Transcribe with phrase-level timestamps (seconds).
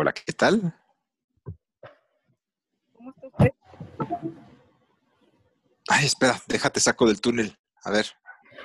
[0.00, 0.72] Hola, ¿qué tal?
[2.92, 3.50] ¿Cómo está usted?
[5.88, 7.58] Ay, espera, déjate saco del túnel.
[7.82, 8.06] A ver,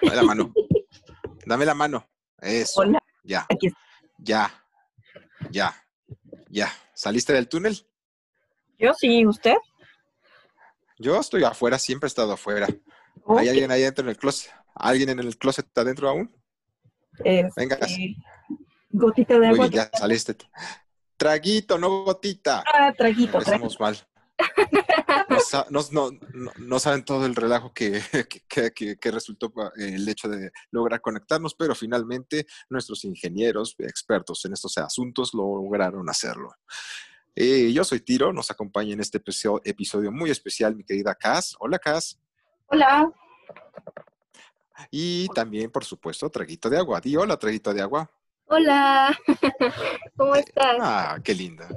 [0.03, 0.53] dame la mano.
[1.47, 2.07] Dame la mano.
[2.39, 2.81] Eso.
[2.81, 3.79] Hola, Ya, aquí está.
[4.19, 4.63] ya,
[5.49, 5.75] ya,
[6.49, 6.71] ya.
[6.93, 7.83] ¿Saliste del túnel?
[8.77, 9.55] Yo sí, ¿usted?
[10.99, 12.67] Yo estoy afuera, siempre he estado afuera.
[13.27, 14.51] ¿Hay alguien ahí adentro en el closet?
[14.75, 16.31] ¿Alguien en el closet está adentro aún?
[17.25, 17.79] este, Venga.
[18.91, 19.67] Gotita de agua.
[19.71, 20.37] ya saliste.
[21.23, 22.65] Traguito, no gotita.
[22.67, 23.37] Ah, traguito.
[23.37, 23.97] Empezamos mal.
[25.69, 28.01] No, no- no- no- saben todo el relajo que,
[28.49, 34.51] que- que- que resultó el hecho de lograr conectarnos, pero finalmente nuestros ingenieros expertos en
[34.51, 36.49] estos asuntos lograron hacerlo.
[37.33, 41.55] Eh, yo soy Tiro, nos acompaña en este episodio, episodio muy especial mi querida Cas.
[41.59, 42.19] Hola Cas.
[42.65, 43.09] Hola.
[44.91, 46.99] Y también, por supuesto, Traguito de Agua.
[46.99, 48.11] Di hola, Traguito de Agua.
[48.53, 49.17] Hola.
[50.15, 50.77] ¿Cómo estás?
[50.79, 51.67] Ah, qué linda.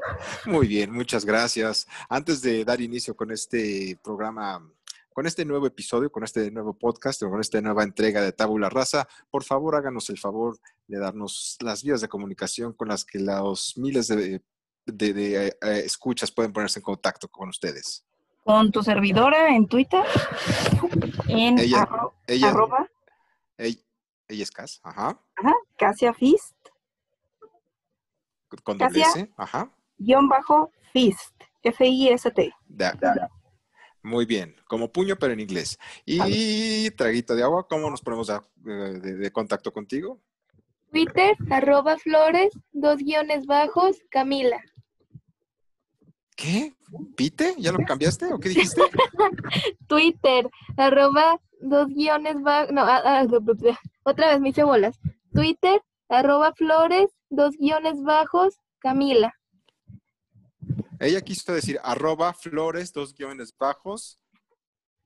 [0.44, 1.86] Muy bien, muchas gracias.
[2.10, 4.62] Antes de dar inicio con este programa,
[5.14, 8.68] con este nuevo episodio, con este nuevo podcast, o con esta nueva entrega de Tabula
[8.68, 13.20] Rasa, por favor háganos el favor de darnos las vías de comunicación con las que
[13.20, 14.42] los miles de,
[14.84, 18.04] de- de, eh, eh, escuchas pueden ponerse en contacto con ustedes.
[18.44, 20.04] Con tu servidora en Twitter.
[21.26, 22.86] En Ella- arro- Ella, arroba
[24.28, 26.56] ella, es Cas, ajá, ajá, Casia Fist,
[28.62, 29.22] con doble Casia.
[29.22, 29.70] S, ajá.
[29.98, 31.32] guion bajo Fist.
[31.62, 32.52] F-I-S-T.
[34.02, 35.76] Muy bien, como puño, pero en inglés.
[36.04, 38.70] Y traguito de agua, ¿cómo nos ponemos a- eh,
[39.02, 40.22] de, de contacto contigo?
[40.92, 44.62] Twitter, arroba flores, dos guiones bajos, Camila.
[46.36, 46.74] ¿Qué?
[47.16, 47.56] ¿Pite?
[47.58, 48.80] ¿Ya lo cambiaste o qué dijiste?
[49.88, 53.80] Twitter, arroba dos guiones bajos, no, ah, ah, bla, bla.
[54.06, 54.98] Otra vez me hice bolas.
[55.32, 59.34] Twitter, arroba flores, dos guiones bajos, Camila.
[61.00, 64.18] Ella quiso decir arroba flores, dos guiones bajos.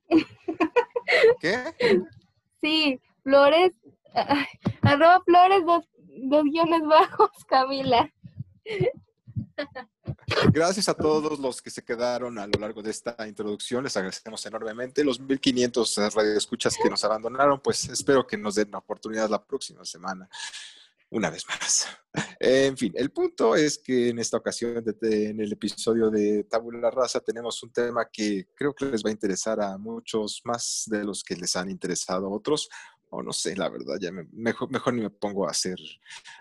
[1.41, 1.63] ¿Qué?
[2.61, 3.71] Sí, flores,
[4.83, 5.89] arroba flores, dos,
[6.23, 8.13] dos guiones bajos, Camila.
[10.51, 13.83] Gracias a todos los que se quedaron a lo largo de esta introducción.
[13.83, 15.03] Les agradecemos enormemente.
[15.03, 19.85] Los 1500 radioescuchas que nos abandonaron, pues espero que nos den la oportunidad la próxima
[19.85, 20.29] semana.
[21.09, 21.87] Una vez más.
[22.39, 27.19] En fin, el punto es que en esta ocasión, en el episodio de Tabula Raza,
[27.19, 31.23] tenemos un tema que creo que les va a interesar a muchos más de los
[31.23, 32.69] que les han interesado a otros.
[33.11, 35.77] O no sé, la verdad, ya me- mejor, mejor ni me pongo a hacer,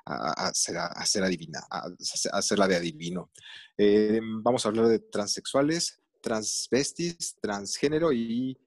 [0.06, 3.30] a, a hacer, a hacer adivina, a, a hacer la de adivino.
[3.76, 8.58] Eh, vamos a hablar de transexuales, transvestis, transgénero y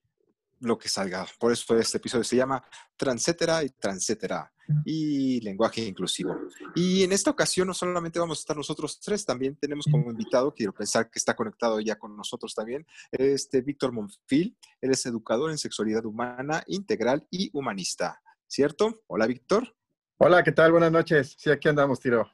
[0.59, 1.25] lo que salga.
[1.39, 2.63] Por eso este episodio se llama
[2.95, 4.52] Transetera y Transetera
[4.85, 6.35] y lenguaje inclusivo.
[6.75, 10.53] Y en esta ocasión no solamente vamos a estar nosotros tres, también tenemos como invitado,
[10.53, 14.55] quiero pensar que está conectado ya con nosotros también, este Víctor Monfil.
[14.81, 18.21] Él es educador en sexualidad humana, integral y humanista.
[18.47, 19.03] ¿Cierto?
[19.07, 19.75] Hola, Víctor.
[20.17, 20.71] Hola, ¿qué tal?
[20.71, 21.35] Buenas noches.
[21.37, 22.31] Sí, aquí andamos, Tiro.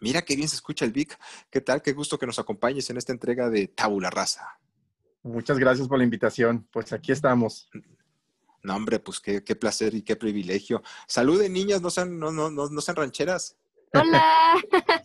[0.00, 1.18] Mira qué bien se escucha el Vic.
[1.50, 1.80] ¿Qué tal?
[1.80, 4.46] Qué gusto que nos acompañes en esta entrega de Tabula Raza.
[5.22, 6.68] Muchas gracias por la invitación.
[6.70, 7.70] Pues aquí estamos.
[8.64, 10.82] No, hombre, pues qué, qué placer y qué privilegio.
[11.06, 13.56] Saluden, niñas, no sean, no, no, no, no sean rancheras.
[13.92, 14.24] Hola.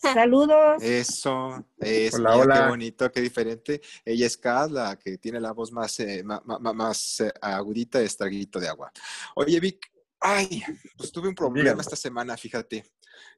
[0.02, 0.82] Saludos.
[0.82, 2.54] Eso, Hola, mira, hola.
[2.56, 3.82] qué bonito, qué diferente.
[4.06, 7.34] Ella es Kaz, la que tiene la voz más, eh, ma- ma- ma- más eh,
[7.42, 8.92] agudita, es Traguito de Agua.
[9.36, 9.92] Oye, Vic,
[10.22, 10.64] ay,
[10.98, 11.82] pues tuve un problema Dígame.
[11.82, 12.86] esta semana, fíjate.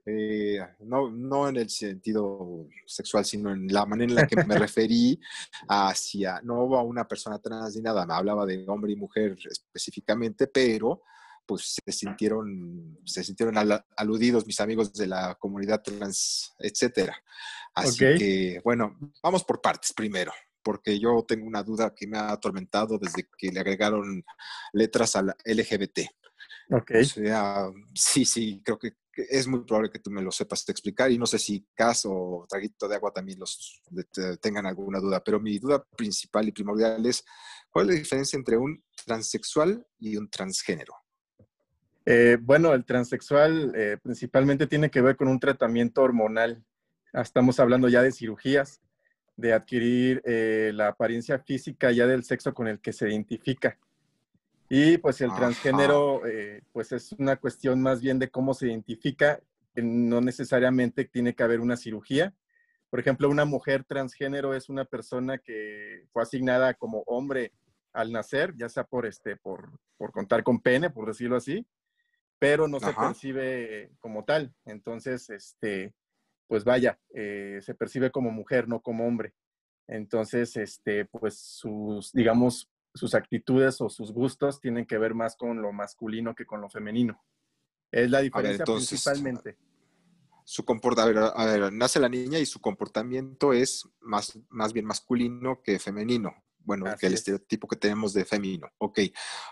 [0.06, 4.58] Eh, no, no en el sentido sexual, sino en la manera en la que me
[4.58, 5.20] referí
[5.68, 10.48] hacia, no a una persona trans ni nada, me hablaba de hombre y mujer específicamente,
[10.48, 11.02] pero
[11.46, 17.16] pues se sintieron, se sintieron al- aludidos mis amigos de la comunidad trans, etcétera.
[17.74, 20.32] Así que, bueno, vamos por partes primero,
[20.64, 24.24] porque yo tengo una duda que me ha atormentado desde que le agregaron
[24.74, 26.00] letras a la LGBT.
[26.72, 26.92] Ok.
[27.02, 28.94] O sea, sí, sí, creo que
[29.30, 32.46] es muy probable que tú me lo sepas explicar y no sé si Cas o
[32.50, 33.82] Traguito de Agua también los
[34.42, 37.24] tengan alguna duda, pero mi duda principal y primordial es,
[37.70, 40.96] ¿cuál es la diferencia entre un transexual y un transgénero?
[42.06, 46.64] Eh, bueno, el transexual eh, principalmente tiene que ver con un tratamiento hormonal.
[47.14, 48.82] Estamos hablando ya de cirugías,
[49.36, 53.78] de adquirir eh, la apariencia física ya del sexo con el que se identifica.
[54.74, 55.40] Y pues el Ajá.
[55.40, 59.42] transgénero, eh, pues es una cuestión más bien de cómo se identifica.
[59.76, 62.34] No necesariamente tiene que haber una cirugía.
[62.90, 67.52] Por ejemplo, una mujer transgénero es una persona que fue asignada como hombre
[67.92, 71.68] al nacer, ya sea por, este, por, por contar con pene, por decirlo así,
[72.40, 74.56] pero no se percibe como tal.
[74.64, 75.94] Entonces, este,
[76.48, 79.34] pues vaya, eh, se percibe como mujer, no como hombre.
[79.90, 85.62] Entonces, este, pues sus, digamos, sus actitudes o sus gustos tienen que ver más con
[85.62, 87.24] lo masculino que con lo femenino.
[87.92, 89.58] Es la diferencia principalmente.
[90.44, 95.62] Su comportamiento, a ver, nace la niña y su comportamiento es más, más bien masculino
[95.62, 96.34] que femenino.
[96.64, 98.70] Bueno, que el estereotipo que tenemos de femenino.
[98.78, 99.00] Ok.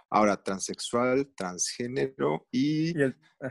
[0.09, 2.93] Ahora, transexual, transgénero y,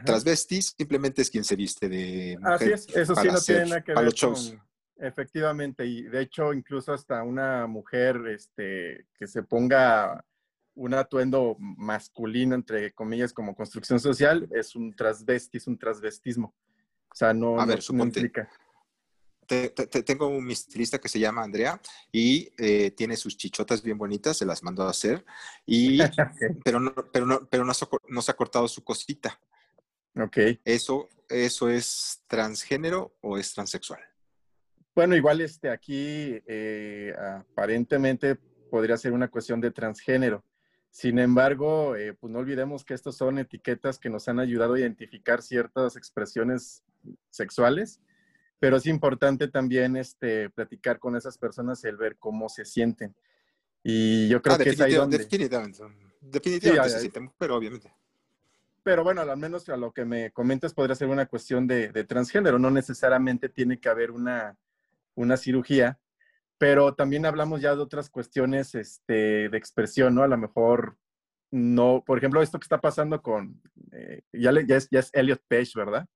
[0.04, 2.54] transvestis simplemente es quien se viste de mujer.
[2.54, 4.67] Así es, eso sí no tiene nada que ver con...
[5.00, 10.24] Efectivamente, y de hecho incluso hasta una mujer este, que se ponga
[10.74, 16.54] un atuendo masculino, entre comillas, como construcción social, es un transvestis, un transvestismo.
[17.10, 18.48] O sea, no, A ver, no, implica.
[20.04, 21.80] tengo un mistilista que se llama Andrea
[22.12, 25.24] y eh, tiene sus chichotas bien bonitas, se las mandó a hacer,
[25.64, 25.98] y,
[26.64, 29.40] pero, no, pero, no, pero no, se ha cortado su cosita.
[30.16, 30.38] Ok.
[30.64, 34.00] ¿Eso, ¿Eso es transgénero o es transexual?
[34.98, 38.34] Bueno, igual este, aquí eh, aparentemente
[38.68, 40.42] podría ser una cuestión de transgénero.
[40.90, 44.80] Sin embargo, eh, pues no olvidemos que estas son etiquetas que nos han ayudado a
[44.80, 46.82] identificar ciertas expresiones
[47.30, 48.00] sexuales,
[48.58, 53.14] pero es importante también este, platicar con esas personas y el ver cómo se sienten.
[53.84, 55.18] Y yo creo ah, que es ahí donde...
[55.18, 55.84] Definitivamente,
[56.20, 57.94] definitivamente se sienten, pero obviamente.
[58.82, 62.02] Pero bueno, al menos a lo que me comentas podría ser una cuestión de, de
[62.02, 64.58] transgénero, no necesariamente tiene que haber una,
[65.18, 65.98] una cirugía,
[66.58, 70.22] pero también hablamos ya de otras cuestiones este, de expresión, ¿no?
[70.22, 70.96] A lo mejor
[71.50, 73.60] no, por ejemplo, esto que está pasando con,
[73.92, 76.06] eh, ya, ya, es, ya, es, Elliot Page, ¿verdad?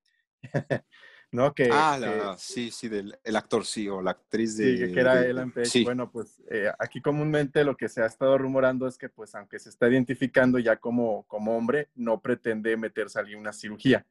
[1.32, 1.54] ¿No?
[1.54, 4.87] Que, ah, sí, sí, del el actor, sí, o la actriz de...
[4.87, 5.82] Sí, que era Ellen Page.
[5.82, 9.58] Bueno, pues eh, aquí comúnmente lo que se ha estado rumorando es que, pues, aunque
[9.58, 14.06] se está identificando ya como, como hombre, no pretende meterse a una cirugía.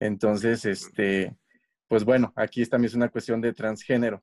[0.00, 1.36] Entonces, este,
[1.88, 4.20] pues bueno, aquí también es una cuestión de transgénero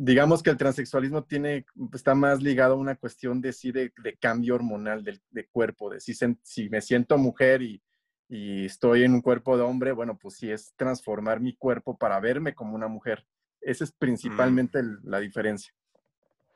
[0.00, 4.54] digamos que el transexualismo tiene, está más ligado a una cuestión de sí, de, cambio
[4.54, 7.82] hormonal del, de cuerpo, de si, si me siento mujer y,
[8.28, 12.20] y, estoy en un cuerpo de hombre, bueno, pues sí es transformar mi cuerpo para
[12.20, 13.26] verme como una mujer.
[13.60, 13.98] Esa es mm.
[13.98, 15.74] principalmente la diferencia.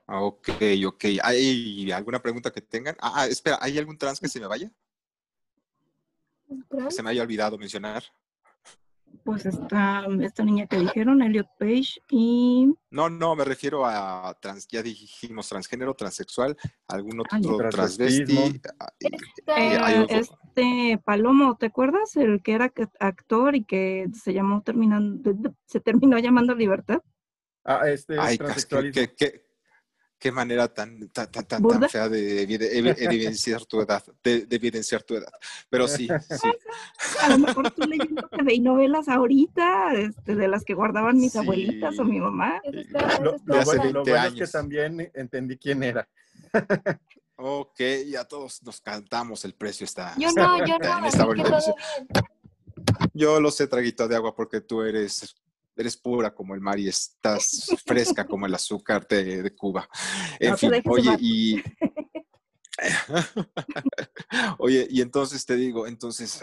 [0.06, 0.48] Ah, ok,
[0.86, 1.04] ok.
[1.24, 2.94] ¿Hay alguna pregunta que tengan?
[3.00, 4.70] Ah, ah, espera, ¿hay algún trans que se me vaya?
[6.48, 8.04] Que se me haya olvidado mencionar
[9.24, 12.72] pues esta, esta niña que dijeron, Elliot Page, y...
[12.90, 16.56] No, no, me refiero a, trans, ya dijimos transgénero, transexual,
[16.88, 18.60] algún otro transvesti.
[18.78, 18.92] Ah,
[19.56, 22.16] eh, este Palomo, ¿te acuerdas?
[22.16, 27.00] El que era actor y que se llamó terminando, se terminó llamando Libertad.
[27.64, 29.44] Ah, este Ay, ¿qué,
[30.22, 32.42] qué manera tan, tan, tan, tan fea de,
[33.00, 35.32] evidenciar tu edad, de, evidenciar tu edad.
[35.68, 36.48] Pero sí, sí.
[37.22, 41.98] A lo mejor tú leyendo TV novelas ahorita, este, de las que guardaban mis abuelitas
[41.98, 42.62] o mi mamá.
[43.20, 46.08] Lo, bueno, es que también entendí quién era.
[47.34, 50.14] Ok, ya todos nos cantamos, el precio está.
[50.16, 51.58] Yo no, yo no.
[53.12, 55.34] Yo lo sé, traguito de agua, porque tú eres
[55.76, 59.88] eres pura como el mar y estás fresca como el azúcar de, Cuba.
[60.38, 61.62] En fin, oye, y...
[64.58, 66.42] oye, y entonces te digo, entonces,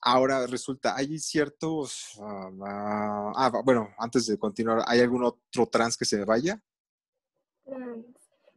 [0.00, 6.04] ahora resulta, hay ciertos, ah, ah, bueno, antes de continuar, ¿hay algún otro trans que
[6.04, 6.60] se vaya?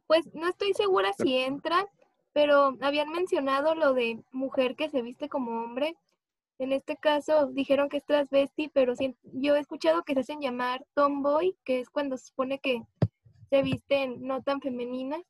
[0.08, 1.88] Pues no estoy segura si entra,
[2.34, 5.98] pero habían mencionado lo de mujer que se viste como hombre
[6.60, 8.94] en este caso dijeron que es transvesti, pero
[9.24, 12.82] yo he escuchado que se hacen llamar tomboy, que es cuando se supone que
[13.50, 15.22] se visten no tan femeninas.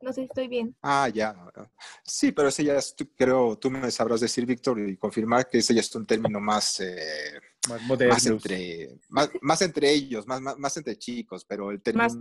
[0.00, 0.76] No sé si estoy bien.
[0.82, 1.34] Ah, ya.
[2.04, 5.74] Sí, pero ese ya es, creo, tú me sabrás decir, Víctor, y confirmar que ese
[5.74, 6.80] ya es un término más...
[6.80, 8.98] Eh, más, entre,
[9.40, 12.02] más, entre ellos, más, más, entre chicos, pero el término...
[12.04, 12.16] Más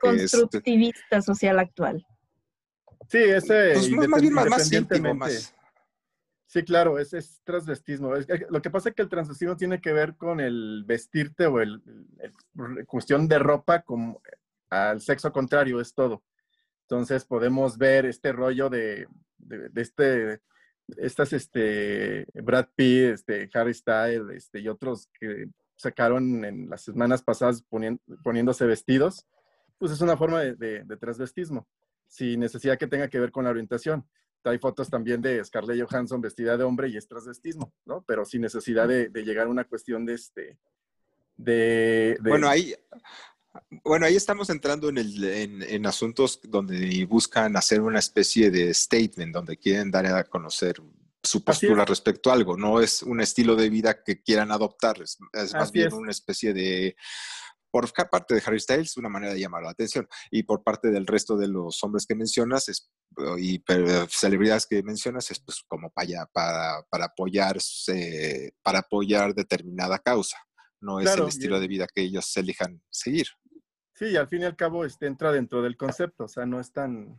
[0.00, 2.04] constructivista social actual.
[3.08, 3.74] Sí, ese...
[3.74, 5.54] Pues más, bien más íntimo, más...
[6.48, 8.10] Sí, claro, es, es transvestismo.
[8.48, 11.82] lo que pasa es que el transvestismo tiene que ver con el vestirte o el,
[12.86, 14.22] cuestión de ropa como
[14.70, 16.24] al sexo contrario, es todo.
[16.84, 20.40] Entonces podemos ver este rollo de, de, este,
[20.96, 27.22] estas, este, Brad Pitt, este, Harry Styles, este, y otros que sacaron en las semanas
[27.22, 27.62] pasadas
[28.22, 29.26] poniéndose vestidos,
[29.76, 31.68] pues es una forma de, de transvestismo,
[32.06, 34.08] sin necesidad que tenga que ver con la orientación
[34.50, 38.04] hay fotos también de Scarlett Johansson vestida de hombre y es transvestismo, ¿no?
[38.06, 40.58] Pero sin necesidad de, llegar a una cuestión de este.
[41.36, 42.74] De, Bueno, ahí.
[43.82, 49.34] Bueno, ahí estamos entrando en, el, en, asuntos donde buscan hacer una especie de statement,
[49.34, 50.80] donde quieren dar a conocer
[51.22, 55.18] su postura respecto a algo, no es un estilo de vida que quieran adoptar, es,
[55.52, 56.96] más bien una especie de,
[57.70, 61.06] por parte de Harry Styles, una manera de llamar la atención, y por parte del
[61.06, 62.90] resto de los hombres que mencionas es,
[63.38, 63.62] y
[64.08, 67.58] celebridades que mencionas, es pues como para, para, para, apoyar,
[68.62, 70.38] para apoyar determinada causa,
[70.80, 73.26] no es el estilo de vida que ellos elijan seguir.
[73.94, 76.60] Sí, y al fin y al cabo este, entra dentro del concepto, o sea, no
[76.60, 77.18] es tan,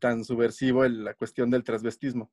[0.00, 2.32] tan subversivo la cuestión del transvestismo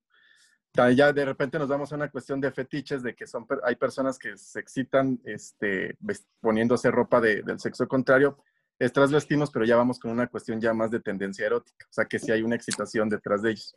[0.91, 4.17] ya de repente nos vamos a una cuestión de fetiches, de que son, hay personas
[4.19, 5.97] que se excitan este,
[6.41, 8.37] poniéndose ropa del sexo contrario.
[8.77, 11.85] Es transvestimos, pero ya vamos con una cuestión ya más de tendencia erótica.
[11.89, 13.75] O sea, que sí hay una excitación detrás de ellos.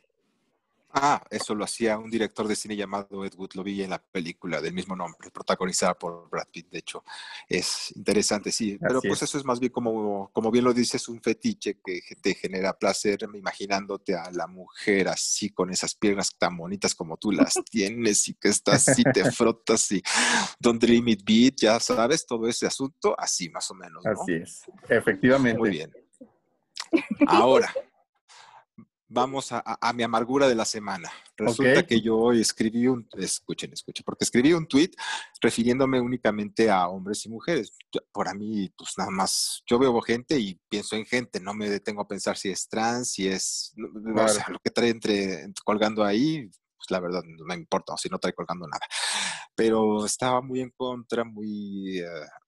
[0.91, 4.01] Ah, eso lo hacía un director de cine llamado Ed Wood, lo vi en la
[4.01, 7.03] película del mismo nombre, protagonizada por Brad Pitt, de hecho.
[7.47, 11.21] Es interesante, sí, pero pues eso es más bien como, como bien lo dices, un
[11.21, 16.95] fetiche que te genera placer imaginándote a la mujer así, con esas piernas tan bonitas
[16.95, 20.01] como tú las tienes y que estás así, te frotas y
[20.59, 24.05] Don't Dream It Beat, ya sabes, todo ese asunto, así más o menos.
[24.05, 25.59] Así es, efectivamente.
[25.59, 25.91] Muy bien.
[27.27, 27.71] Ahora,
[29.09, 31.11] vamos a, mi amargura de la semana.
[31.35, 34.91] Resulta que yo escribí un, escuchen, escuchen, porque escribí un tweet
[35.41, 37.73] refiriéndome únicamente a hombres y mujeres.
[38.11, 42.01] Por mí, pues nada más, yo veo gente y pienso en gente, no me detengo
[42.01, 43.73] a pensar si es trans, si es,
[44.15, 46.47] o sea, lo que trae entre, colgando ahí,
[46.77, 48.85] pues la verdad no me importa, o si no trae colgando nada.
[49.55, 51.99] Pero estaba muy en contra, muy,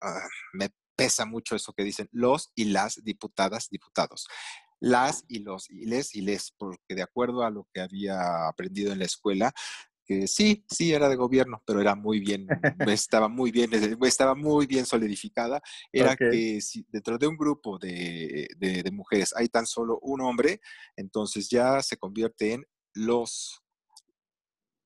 [0.01, 4.27] ah, me pesa mucho eso que dicen los y las diputadas, diputados
[4.81, 8.91] las y los y les y les, porque de acuerdo a lo que había aprendido
[8.91, 9.53] en la escuela,
[10.05, 12.47] que sí, sí era de gobierno, pero era muy bien,
[12.99, 13.71] estaba muy bien,
[14.01, 15.61] estaba muy bien solidificada,
[15.91, 20.59] era que si dentro de un grupo de, de, mujeres hay tan solo un hombre,
[20.95, 23.61] entonces ya se convierte en los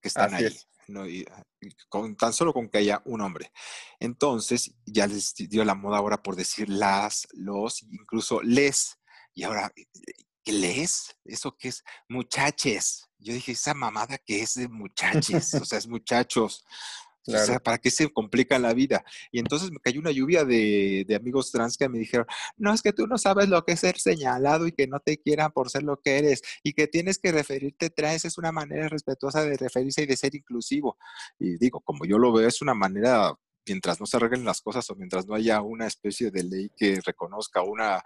[0.01, 1.25] que están ahí.
[1.89, 3.51] con, tan solo con que haya un hombre.
[3.99, 8.99] Entonces ya les dio la moda ahora por decir las, los, incluso les.
[9.35, 9.85] Y ahora, eh,
[10.43, 11.15] ¿qué lees?
[11.25, 11.83] ¿Eso qué es?
[12.07, 13.07] Muchaches.
[13.19, 16.65] Yo dije, esa mamada que es de muchaches, o sea, es muchachos.
[17.27, 19.03] O sea, ¿para qué se complica la vida?
[19.31, 22.83] Y entonces me cayó una lluvia de, de, amigos trans que me dijeron, no, es
[22.83, 25.71] que tú no sabes lo que es ser señalado y que no te quieran por
[25.71, 29.57] ser lo que eres y que tienes que referirte trans, es una manera respetuosa de
[29.57, 30.99] referirse y de ser inclusivo.
[31.39, 33.33] Y digo, como yo lo veo, es una manera
[33.67, 37.01] mientras no se arreglen las cosas o mientras no haya una especie de ley que
[37.03, 38.01] reconozca una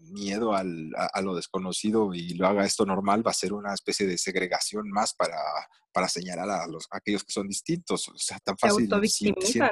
[0.00, 4.06] miedo al, a, lo desconocido y lo haga esto normal, va a ser una especie
[4.06, 5.38] de segregación más para,
[5.92, 8.08] para señalar a los aquellos que son distintos.
[8.08, 8.88] O sea, tan fácil.
[9.08, 9.66] Si, ¿no?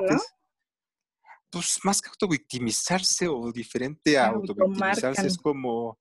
[1.51, 5.99] Pues más que autovictimizarse o diferente a autovictimizarse es como,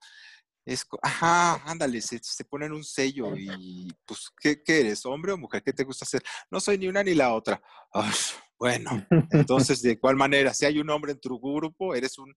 [0.67, 5.05] es, ajá, ándale, se, se, ponen un sello y pues, ¿qué, ¿qué, eres?
[5.05, 5.63] ¿Hombre o mujer?
[5.63, 6.21] ¿Qué te gusta hacer?
[6.51, 7.61] No soy ni una ni la otra.
[8.59, 8.89] bueno,
[9.31, 10.53] entonces, ¿de cuál manera?
[10.53, 12.35] Si hay un hombre en tu grupo, eres un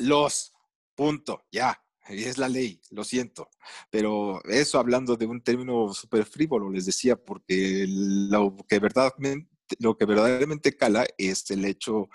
[0.00, 0.52] los,
[0.94, 3.48] punto, ya, es la ley, lo siento.
[3.90, 9.96] Pero eso hablando de un término súper frívolo, les decía, porque lo que, verdaderamente, lo
[9.96, 12.08] que verdaderamente cala es el hecho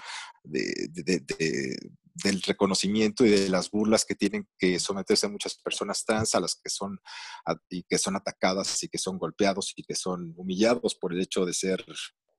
[0.44, 0.90] de,
[2.16, 6.56] del reconocimiento y de las burlas que tienen que someterse muchas personas trans, a las
[6.56, 7.00] que son,
[7.70, 11.46] y que son atacadas y que son golpeados y que son humillados por el hecho
[11.46, 11.86] de ser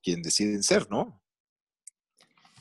[0.03, 1.23] quien deciden ser, ¿no?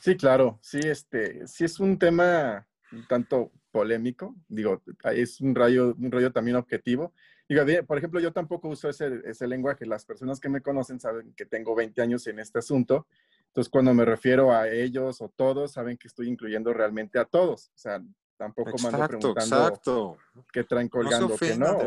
[0.02, 5.94] Sí, claro, sí, este, sí es un tema un tanto polémico, digo, es un rayo,
[5.98, 7.12] un rollo también objetivo.
[7.48, 9.86] Digo, por ejemplo, yo tampoco uso ese, ese lenguaje.
[9.86, 13.06] Las personas que me conocen saben que tengo 20 años en este asunto.
[13.48, 17.68] Entonces, cuando me refiero a ellos o todos, saben que estoy incluyendo realmente a todos.
[17.68, 18.02] O sea,
[18.36, 20.18] tampoco exacto, mando preguntando exacto.
[20.52, 21.78] qué traen colgando, no que no.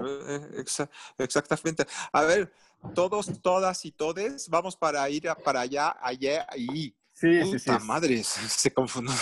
[1.18, 1.86] Exactamente.
[2.12, 2.52] A ver,
[2.94, 6.96] todos, todas y todes, vamos para ir para allá, allá, ahí.
[7.14, 7.72] Sí, sí, sí.
[7.84, 9.14] madre, se confundió.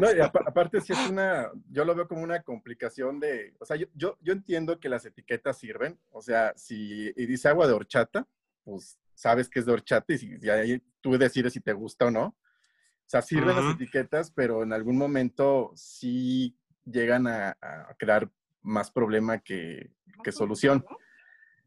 [0.00, 3.76] No, y aparte si es una, yo lo veo como una complicación de, o sea,
[3.76, 8.26] yo, yo, yo, entiendo que las etiquetas sirven, o sea, si dice agua de horchata,
[8.62, 12.10] pues sabes que es de horchata y, si, ahí tú decides si te gusta o
[12.10, 12.26] no.
[12.26, 17.56] O sea, sirven las etiquetas, pero en algún momento sí llegan a,
[17.98, 18.30] crear
[18.62, 19.90] más problema que,
[20.22, 20.84] que, solución.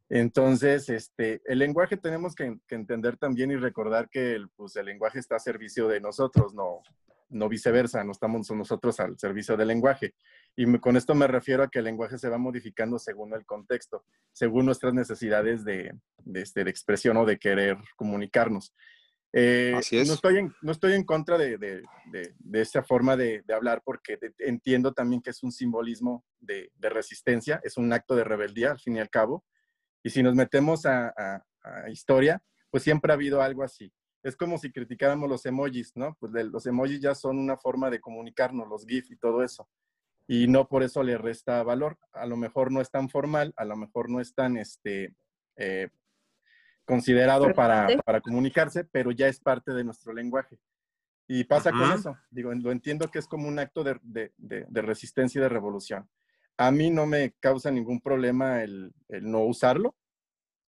[0.10, 4.88] Entonces, este, el lenguaje tenemos que, que, entender también y recordar que el, pues, el
[4.88, 6.82] lenguaje está a servicio de nosotros, no,
[7.30, 10.16] no viceversa, no estamos nosotros al servicio del lenguaje.
[10.56, 14.06] Y con esto me refiero a que el lenguaje se va modificando según el contexto,
[14.32, 15.94] según nuestras necesidades de,
[16.34, 18.74] este, de expresión o de querer comunicarnos.
[19.34, 20.08] Eh, Así es.
[20.08, 24.18] No estoy en, no estoy en contra de, de, de, esa forma de, hablar porque
[24.40, 28.96] entiendo también que es un simbolismo de, resistencia, es un acto de rebeldía al fin
[28.96, 29.46] y al cabo.
[30.02, 32.42] Y si nos metemos a, a historia,
[32.72, 33.92] pues siempre ha habido algo así.
[34.24, 36.18] Es como si criticáramos los emojis, ¿no?
[36.20, 39.70] Pues los emojis ya son una forma de comunicarnos, los GIF y todo eso.
[40.28, 41.98] Y no por eso le resta valor.
[42.12, 45.16] A lo mejor no es tan formal, a lo mejor no es tan este,
[45.56, 45.90] eh,
[46.84, 50.60] considerado para, para, comunicarse, pero ya es parte de nuestro lenguaje.
[51.28, 52.18] Y pasa con eso.
[52.30, 56.10] Digo, lo entiendo que es como un acto de, de, de, resistencia y de revolución.
[56.58, 59.96] A mí no me causa ningún problema el, el no usarlo,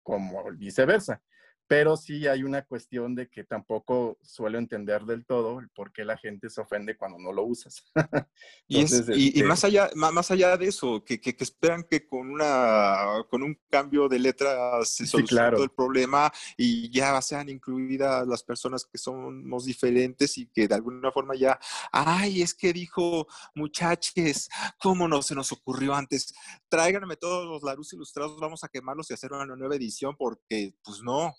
[0.02, 1.23] como viceversa
[1.69, 6.03] pero sí hay una cuestión de que tampoco suelo entender del todo el por qué
[6.03, 7.85] la gente se ofende cuando no lo usas.
[8.67, 13.43] y, este más, allá, más allá de eso, que, que, esperan que con, una, con
[13.43, 18.87] un cambio de letra se solucione todo el problema y ya sean incluidas las personas
[18.87, 21.61] que somos diferentes y que de alguna forma ya,
[21.93, 24.49] ay, es que dijo, muchaches,
[24.81, 26.35] ¿cómo no se nos ocurrió antes?
[26.71, 31.03] Tráiganme todos los Larus ilustrados, vamos a quemarlos y hacer una nueva edición porque, pues
[31.03, 31.35] no.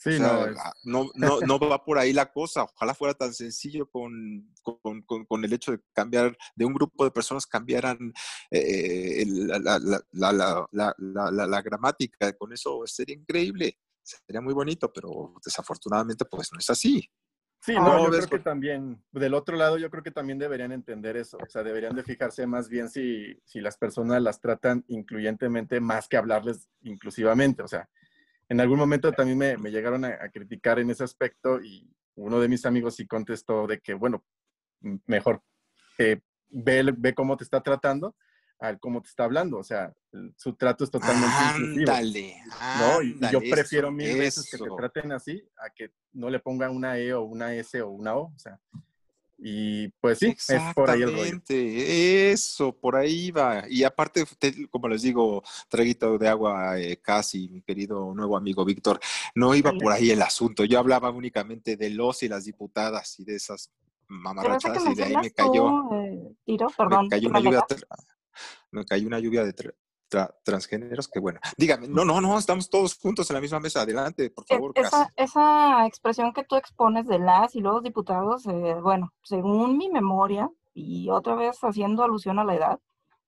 [0.00, 2.62] Sí, ah, no, no, no, va por ahí la cosa.
[2.62, 7.10] Ojalá fuera tan sencillo con, con, con, el hecho de cambiar, de un grupo de
[7.10, 8.12] personas cambiaran
[8.48, 9.58] eh, la,
[10.12, 12.32] la, la, la, gramática.
[12.34, 17.10] Con eso sería increíble, sería muy bonito, pero desafortunadamente pues no es así.
[17.60, 21.16] Sí, no, yo creo que también, del otro lado, yo creo que también deberían entender
[21.16, 21.38] eso.
[21.44, 26.06] O sea, deberían de fijarse más bien si, si las personas las tratan incluyentemente más
[26.06, 27.64] que hablarles inclusivamente.
[27.64, 27.88] O sea,
[28.48, 32.64] en algún momento también me, llegaron a, criticar en ese aspecto y uno de mis
[32.66, 34.24] amigos sí contestó de que, bueno,
[35.06, 35.42] mejor
[35.98, 38.16] eh, ve, ve cómo te está tratando
[38.60, 39.58] al cómo te está hablando.
[39.58, 39.92] O sea,
[40.36, 42.36] su trato es totalmente ándale,
[42.78, 43.02] ¿no?
[43.02, 46.98] Y, yo prefiero mil veces que te traten así a que no le pongan una
[46.98, 48.32] E o una S o una O.
[48.34, 48.58] O sea,
[49.40, 51.40] y pues sí, es por ahí el rollo.
[51.48, 53.62] Eso, por ahí va.
[53.68, 54.24] Y aparte,
[54.68, 58.98] como les digo, traguito de agua eh, casi, mi querido nuevo amigo Víctor,
[59.36, 60.64] no iba por ahí el asunto.
[60.64, 63.70] Yo hablaba únicamente de los y las diputadas y de esas
[64.08, 65.94] mamarrachadas y de ahí me cayó.
[65.94, 67.66] Eh, tiro, perdón, me cayó una lluvia,
[68.72, 69.54] me cayó una lluvia de,
[70.42, 71.40] transgéneros, que bueno.
[71.56, 73.82] Dígame, no, no, no, estamos todos juntos en la misma mesa.
[73.82, 74.72] Adelante, por e, favor.
[74.74, 79.90] Esa, esa expresión que tú expones de las y los diputados, eh, bueno, según mi
[79.90, 82.78] memoria, y otra vez haciendo alusión a la edad,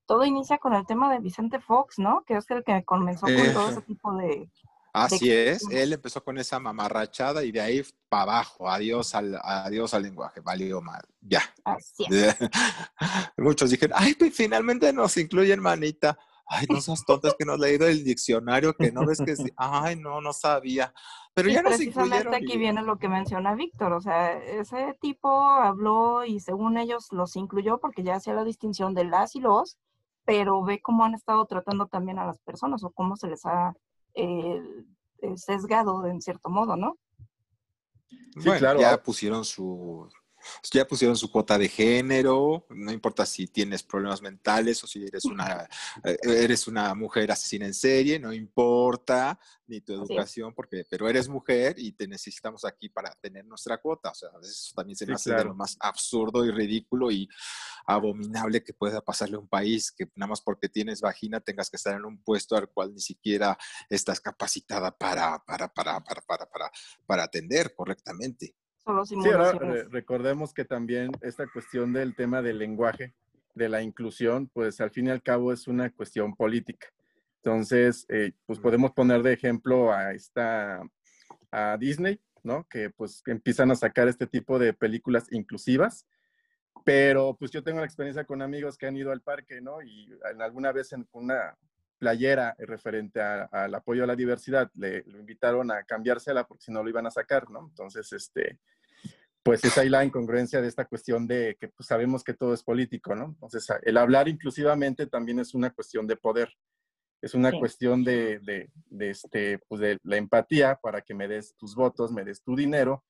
[0.06, 2.24] todo inicia con el tema de Vicente Fox, ¿no?
[2.26, 4.50] Que es el que comenzó con todo ese tipo de...
[4.92, 9.94] Así es, él empezó con esa mamarrachada y de ahí para abajo, adiós al, adiós
[9.94, 11.42] al lenguaje, valió mal, ya.
[11.62, 12.36] Así es.
[13.36, 16.18] Muchos dijeron, ay, pues finalmente nos incluyen manita
[16.50, 19.96] ay, no seas tontas que no has leído el diccionario, que no ves que, ay,
[19.96, 20.92] no, no sabía.
[21.32, 26.24] Pero ya nos precisamente aquí viene lo que menciona Víctor, o sea, ese tipo habló
[26.24, 29.78] y según ellos los incluyó porque ya hacía la distinción de las y los,
[30.24, 33.74] pero ve cómo han estado tratando también a las personas o cómo se les ha
[34.14, 34.60] eh,
[35.22, 36.96] eh, sesgado en cierto modo, ¿no?
[38.38, 38.80] Sí, claro.
[38.80, 40.08] Ya pusieron su,
[40.72, 45.24] ya pusieron su cuota de género, no importa si tienes problemas mentales o si eres
[45.24, 45.68] una,
[46.04, 49.38] eh, eres una mujer asesina en serie, no importa
[49.70, 54.10] ni tu educación, porque, pero eres mujer y te necesitamos aquí para tener nuestra cuota.
[54.10, 57.28] O sea, eso también se me hace de lo más absurdo y ridículo y
[57.86, 61.76] abominable que pueda pasarle a un país que nada más porque tienes vagina tengas que
[61.76, 63.56] estar en un puesto al cual ni siquiera
[63.88, 66.70] estás capacitada para, para, para, para, para, para,
[67.06, 68.54] para atender correctamente.
[69.04, 69.52] Sí, ahora
[69.90, 73.14] recordemos que también esta cuestión del tema del lenguaje,
[73.54, 76.88] de la inclusión, pues al fin y al cabo es una cuestión política.
[77.42, 80.82] Entonces, eh, pues podemos poner de ejemplo a esta,
[81.50, 82.66] a Disney, ¿no?
[82.68, 86.06] Que pues empiezan a sacar este tipo de películas inclusivas,
[86.84, 89.82] pero pues yo tengo la experiencia con amigos que han ido al parque, ¿no?
[89.82, 91.56] Y en alguna vez en una
[92.00, 96.82] playera referente al apoyo a la diversidad, le lo invitaron a cambiársela porque si no
[96.82, 97.68] lo iban a sacar, ¿no?
[97.68, 98.58] Entonces, este,
[99.42, 102.62] pues es ahí la incongruencia de esta cuestión de que pues, sabemos que todo es
[102.62, 103.26] político, ¿no?
[103.26, 106.50] Entonces, el hablar inclusivamente también es una cuestión de poder,
[107.20, 111.54] es una cuestión de, de, de, este, pues de la empatía para que me des
[111.56, 113.04] tus votos, me des tu dinero,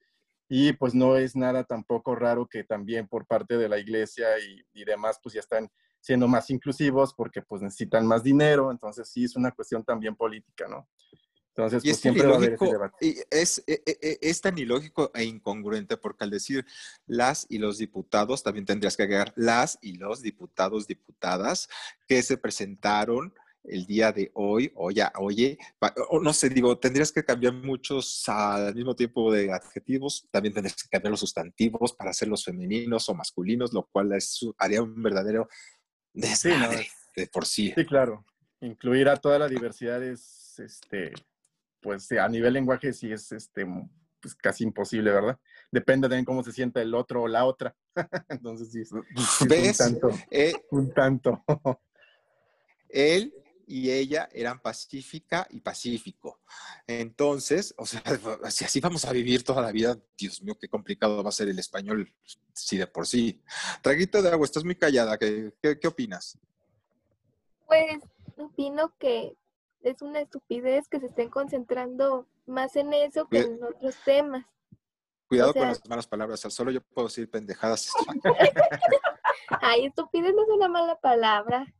[0.48, 4.64] y pues no es nada tampoco raro que también por parte de la iglesia y,
[4.72, 9.24] y demás, pues ya están siendo más inclusivos porque pues necesitan más dinero, entonces sí
[9.24, 10.88] es una cuestión también política, ¿no?
[11.54, 13.06] Entonces, pues, siempre va a haber ese debate.
[13.06, 16.64] Y es, e, e, e, es, tan ilógico e incongruente porque al decir
[17.06, 21.68] las y los diputados, también tendrías que agregar las y los diputados, diputadas
[22.06, 23.34] que se presentaron
[23.64, 25.58] el día de hoy, o ya, oye,
[26.08, 30.82] o no sé, digo, tendrías que cambiar muchos al mismo tiempo de adjetivos, también tendrías
[30.82, 35.48] que cambiar los sustantivos para hacerlos femeninos o masculinos, lo cual es, haría un verdadero
[36.12, 37.72] desmadre de por sí.
[37.76, 38.24] Sí, claro.
[38.60, 41.12] Incluir a toda la diversidad es es, este,
[41.80, 43.66] pues a nivel lenguaje sí es este,
[44.20, 45.38] pues, casi imposible, ¿verdad?
[45.70, 47.74] Depende de cómo se sienta el otro o la otra.
[48.28, 49.80] Entonces sí, sí ¿Ves?
[49.80, 50.18] un tanto.
[50.30, 51.44] Eh, Un tanto.
[52.88, 53.32] él
[53.70, 56.40] y ella eran pacífica y pacífico.
[56.88, 58.02] Entonces, o sea,
[58.50, 61.48] si así vamos a vivir toda la vida, Dios mío, qué complicado va a ser
[61.48, 62.12] el español,
[62.52, 63.40] sí de por sí.
[63.80, 66.36] Traguito de agua, estás muy callada, ¿qué, qué, qué opinas?
[67.68, 68.02] Pues
[68.36, 69.36] opino que
[69.82, 74.44] es una estupidez que se estén concentrando más en eso que en otros temas.
[75.28, 77.92] Cuidado O sea- con las malas palabras, solo yo puedo decir pendejadas.
[79.60, 81.72] Ay, estupidez no es una mala palabra.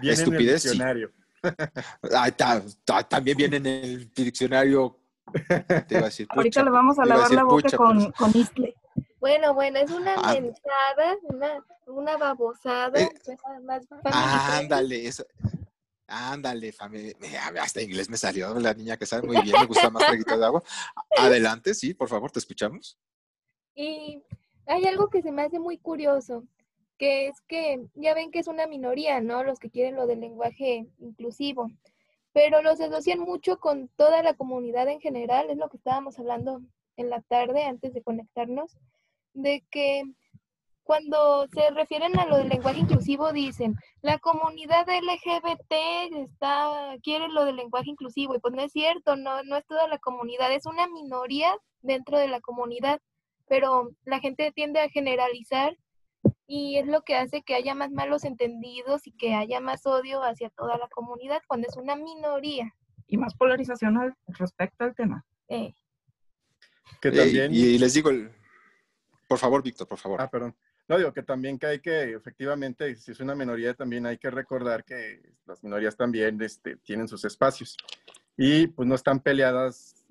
[0.00, 0.68] Viene en el Estupidez, sí.
[0.68, 1.12] diccionario.
[2.16, 4.98] Ay, ta- ta- también viene en el diccionario.
[5.32, 7.98] Te iba a decir Ahorita le vamos a a lavar decir la boca pucha, con,
[7.98, 8.74] pero- con istle.
[9.20, 10.32] Bueno, bueno, es una Ah.
[10.34, 13.00] mentada, una, una babosada.
[13.00, 14.10] Eh, suena más friendly.
[14.12, 15.26] Ándale, eso.
[16.06, 17.16] Ándale, familia.
[17.60, 20.44] Hasta inglés me salió la niña que sabe muy bien, me gusta más traguito de
[20.46, 20.62] agua.
[21.18, 22.96] Adelante, sí, por favor, te escuchamos.
[23.74, 24.22] Y
[24.66, 26.44] hay algo que se me hace muy curioso,
[26.98, 29.44] que es que ya ven que es una minoría, ¿no?
[29.44, 31.70] Los que quieren lo del lenguaje inclusivo,
[32.32, 36.60] pero los asocian mucho con toda la comunidad en general, es lo que estábamos hablando
[36.96, 38.76] en la tarde antes de conectarnos,
[39.34, 40.02] de que
[40.82, 45.72] cuando se refieren a lo del lenguaje inclusivo dicen, la comunidad LGBT
[46.16, 49.86] está, quiere lo del lenguaje inclusivo, y pues no es cierto, no, no es toda
[49.86, 53.00] la comunidad, es una minoría dentro de la comunidad
[53.48, 55.76] pero la gente tiende a generalizar
[56.50, 60.22] y es lo que hace que haya más malos entendidos y que haya más odio
[60.24, 62.74] hacia toda la comunidad cuando es una minoría.
[63.06, 65.24] Y más polarización al respecto al tema.
[65.48, 65.74] Eh,
[67.02, 67.52] Que Eh, también.
[67.54, 68.30] y, y les digo, el-
[69.28, 70.20] por favor, Víctor, por favor.
[70.22, 70.56] Ah, perdón.
[70.88, 74.30] No, digo que también que hay que, efectivamente, si es una minoría, también hay que
[74.30, 77.76] recordar que las minorías también este, tienen sus espacios
[78.38, 80.06] y pues no están peleadas.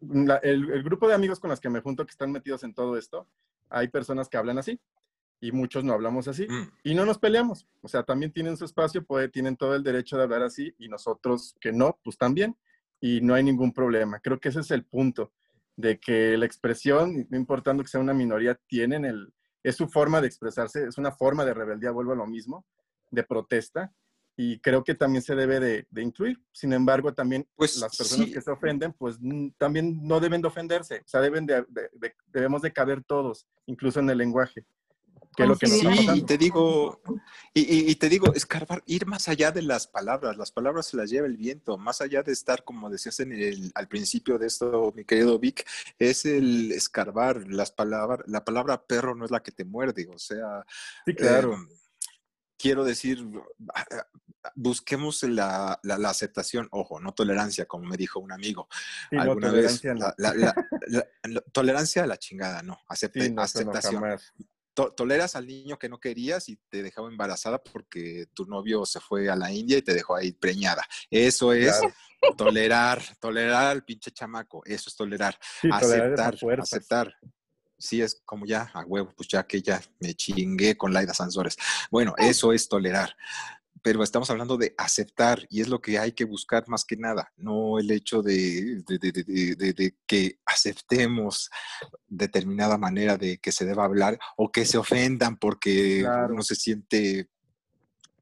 [0.00, 2.74] La- el, el grupo de amigos con los que me junto que están metidos en
[2.74, 3.28] todo esto,
[3.68, 4.80] hay personas que hablan así
[5.40, 6.70] y muchos no hablamos así Mm.
[6.84, 7.66] y no nos peleamos.
[7.82, 10.88] O sea, también tienen su espacio, puede, tienen todo el derecho de hablar así y
[10.88, 12.56] nosotros que no, pues también.
[13.00, 14.20] Y no hay ningún problema.
[14.20, 15.32] Creo que ese es el punto,
[15.76, 20.20] de que la expresión, no importando que sea una minoría, tienen el, es su forma
[20.20, 22.66] de expresarse, es una forma de rebeldía, vuelvo a lo mismo,
[23.10, 23.90] de protesta.
[24.36, 26.38] Y creo que también se debe de, de incluir.
[26.52, 28.32] Sin embargo, también Pues, las personas sí.
[28.32, 31.00] que se ofenden, pues mm, también no deben de ofenderse.
[31.00, 34.64] O sea, deben de, de- de- debemos de caber todos, incluso en el lenguaje.
[35.40, 37.00] Que es lo que nos está Sí, y te digo,
[37.54, 40.96] y, y- y te digo, escarbar, ir más allá de las palabras, las palabras se
[40.96, 44.46] las lleva el viento, más allá de estar, como decías en el, al principio de
[44.46, 45.66] esto, mi querido Vic,
[45.98, 50.18] es el escarbar, las palabras, la palabra perro no es la que te muerde, o
[50.18, 50.64] sea,
[51.06, 51.54] Sí, claro.
[51.54, 51.76] eh,
[52.58, 53.26] quiero decir,
[54.54, 58.68] busquemos la, la- la aceptación, ojo, no tolerancia, como me dijo un amigo
[59.10, 60.00] Sí, no, alguna vez, tolerancia no.
[60.00, 60.54] la, la- la-
[60.88, 64.32] la- la- tolerancia a la chingada, no, acepte- Sí, no, eso no, aceptación jamás.
[64.86, 69.00] To- toleras al niño que no querías y te dejaba embarazada porque tu novio se
[69.00, 70.82] fue a la India y te dejó ahí preñada.
[71.10, 71.94] Eso es Claro.
[72.36, 76.72] tolerar, tolerar al pinche chamaco, eso es tolerar, Sí, tolerar aceptar, fuerzas.
[76.72, 77.14] aceptar.
[77.78, 81.56] Sí, es como ya, a huevo, pues ya que ya me chingué con Laida Sansores.
[81.90, 83.16] Bueno, eso es tolerar.
[83.82, 87.32] Pero estamos hablando de aceptar y es lo que hay que buscar más que nada,
[87.36, 91.50] no el hecho de, de- que aceptemos
[92.06, 96.34] determinada manera de que se deba hablar o que se ofendan porque Claro.
[96.34, 97.28] uno se siente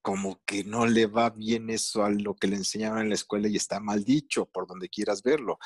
[0.03, 3.49] como que no le va bien eso a lo que le enseñaron en la escuela
[3.49, 5.59] y está mal dicho, por donde quieras verlo.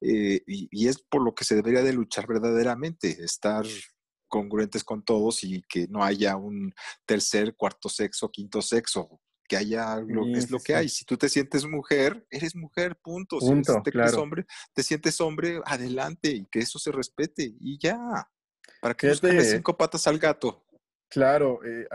[0.00, 3.64] Eh, y, y es por lo que se debería de luchar verdaderamente, estar
[4.28, 6.74] congruentes con todos y que no haya un
[7.06, 10.72] tercer, cuarto sexo, quinto sexo, que haya lo, Sí, es lo que sí.
[10.72, 10.88] hay.
[10.88, 13.40] Si tú te sientes mujer, eres mujer, punto.
[13.40, 14.22] Si te claro.
[14.22, 18.28] hombre, te sientes hombre, adelante y que eso se respete y ya.
[18.80, 20.64] Para que buscarle cinco patas al gato.
[21.08, 21.86] Claro, eh,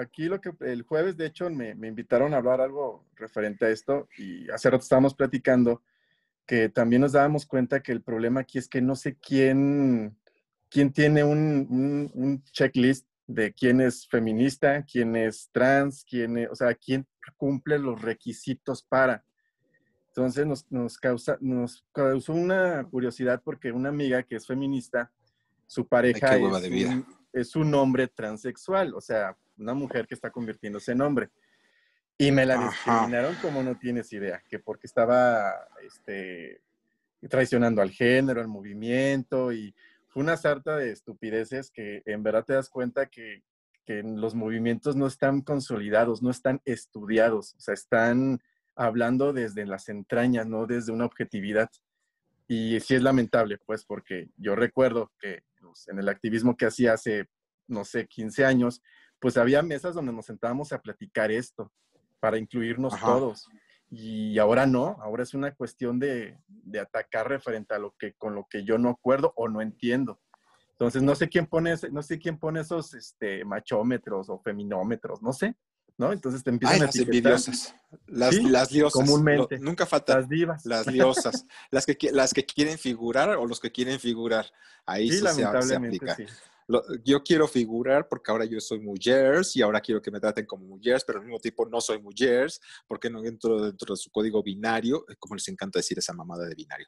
[0.00, 3.70] aquí lo que el jueves, de hecho, me, me invitaron a hablar algo referente a
[3.70, 5.82] esto y hace rato estábamos platicando
[6.46, 10.18] que también nos dábamos cuenta que el problema aquí es que no sé quién,
[10.70, 16.48] quién tiene un, un- un checklist de quién es feminista, quién es trans, quién es,
[16.50, 17.06] o sea, quién
[17.36, 19.24] cumple los requisitos para.
[20.08, 25.10] Entonces nos, nos, causa, nos causó una curiosidad porque una amiga que es feminista,
[25.66, 26.90] su pareja es de vida.
[26.90, 31.30] un- es un hombre transexual, o sea, una mujer que está convirtiéndose en hombre.
[32.16, 32.68] Y me la Ajá.
[32.70, 35.52] discriminaron como no tienes idea, que porque estaba
[35.84, 36.60] este,
[37.28, 39.74] traicionando al género, al movimiento, y
[40.14, 43.42] fue una sarta de estupideces que en verdad te das cuenta que,
[43.84, 48.40] que los movimientos no están consolidados, no están estudiados, o sea, están
[48.76, 51.68] hablando desde las entrañas, no desde una objetividad.
[52.46, 56.92] Y sí es lamentable, pues, porque yo recuerdo que pues, en el activismo que hacía
[56.92, 57.28] hace,
[57.66, 58.82] no sé, 15 años,
[59.18, 61.72] pues había mesas donde nos sentábamos a platicar esto
[62.20, 63.48] para incluirnos todos.
[63.90, 68.34] Y ahora no, ahora es una cuestión de, de, atacar referente a lo que con
[68.34, 70.20] lo que yo no acuerdo o no entiendo.
[70.72, 75.32] Entonces no sé quién pone, no sé quién pone esos este, machómetros o feminómetros, no
[75.32, 75.54] sé.
[75.96, 76.12] ¿no?
[76.12, 77.74] Entonces te empiezan a las envidiosas,
[78.06, 79.00] las, las liosas.
[79.00, 79.60] Comúnmente.
[79.60, 80.18] nunca faltan.
[80.18, 80.66] Las divas.
[80.66, 81.46] Las liosas.
[81.70, 84.46] las, que, las que quieren figurar o los que quieren figurar.
[84.86, 86.16] Ahí sí, se, se, aplica.
[86.16, 86.26] Sí
[87.04, 90.64] yo quiero figurar porque ahora yo soy mujeres y ahora quiero que me traten como
[90.64, 94.42] mujeres, pero al mismo tiempo no soy mujeres porque no entro dentro de su código
[94.42, 96.86] binario, eh, como les encanta decir esa mamada de binario,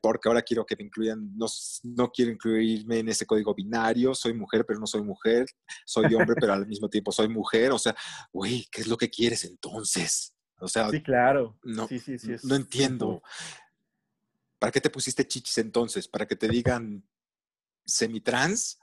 [0.00, 1.46] porque ahora quiero que me incluyan, no,
[1.84, 5.46] no quiero incluirme en ese código binario, soy mujer pero no soy mujer,
[5.84, 7.96] soy hombre pero al mismo tiempo soy mujer, o sea,
[8.32, 10.34] güey, ¿qué es lo que quieres entonces?
[10.58, 11.58] O sea, sí, claro.
[11.62, 13.22] No, sí, sí, sí, no entiendo.
[14.58, 16.08] ¿Para qué te pusiste chichis entonces?
[16.08, 17.06] ¿Para que te digan
[17.84, 18.78] semitrans?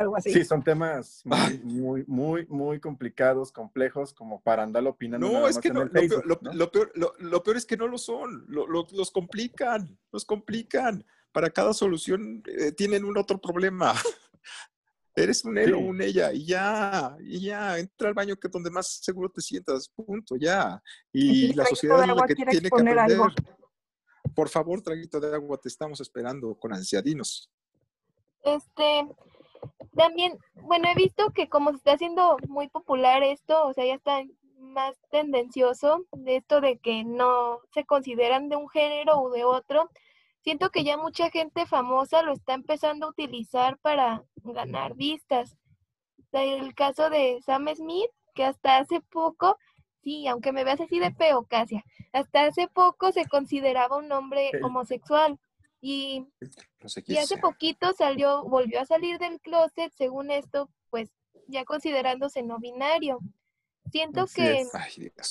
[0.00, 0.32] Algo así.
[0.32, 5.30] Sí, son temas muy, muy, muy, complicados, complejos, como para andar opinando.
[5.30, 5.90] No, es que no, lo,
[6.70, 11.04] peor, lo, peor, es que no lo son, los complican, los complican.
[11.32, 13.94] Para cada solución eh, tienen un otro problema.
[15.14, 18.52] Eres un él o un ella y ya, y ya, entra al baño que es
[18.52, 20.82] donde más seguro te sientas, punto, ya.
[21.12, 23.18] Y, la sociedad es la que tiene que aprender.
[24.34, 27.50] Por favor, traguito de agua, te estamos esperando con ansiadinos.
[28.42, 29.06] Este,
[29.96, 33.94] también, bueno, he visto que como se está haciendo muy popular esto, o sea, ya
[33.94, 34.22] está
[34.58, 39.90] más tendencioso de esto de que no se consideran de un género u de otro.
[40.42, 45.56] Siento que ya mucha gente famosa lo está empezando a utilizar para ganar vistas.
[46.32, 49.58] El caso de Sam Smith, que hasta hace poco,
[50.02, 54.50] sí, aunque me veas así de feo, Casia, hasta hace poco se consideraba un hombre
[54.62, 55.38] homosexual.
[55.80, 56.26] Y,
[57.06, 61.10] y hace poquito salió, volvió a salir del closet, según esto, pues
[61.46, 63.18] ya considerándose no binario.
[63.90, 64.64] Siento que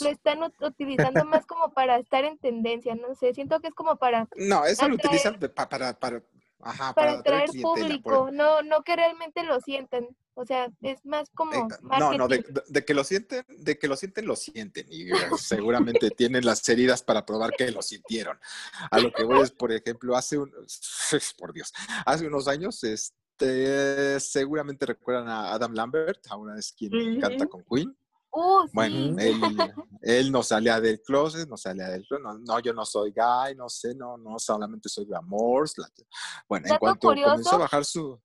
[0.02, 3.96] lo están utilizando más como para estar en tendencia, no sé, siento que es como
[3.98, 4.28] para...
[4.36, 6.24] No, eso lo utilizan para, para,
[6.62, 10.08] Ajá, para, atraer público, no, no que realmente lo sientan.
[10.34, 11.54] O sea, es más como.
[11.54, 11.68] Eh,
[12.00, 14.86] no, no, de, que lo sienten, de que lo sienten, lo sienten.
[14.90, 18.40] Y seguramente tienen las heridas para probar que lo sintieron.
[18.92, 20.52] A lo que voy es, por ejemplo, hace un.
[21.38, 21.74] Por Dios,
[22.06, 27.96] hace unos años, este, seguramente recuerdan a Adam Lambert, ahora es quien canta con Queen.
[28.40, 29.38] Uh, bueno, él,
[30.02, 33.54] él, no salía del closet, no salía del closet, no, no, yo no soy gay,
[33.54, 35.70] no sé, no, no, solamente soy glamour.
[36.48, 38.18] Bueno, en cuanto comenzó a bajar su...